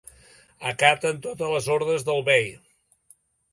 [0.71, 2.51] Acatem totes les ordres del bei.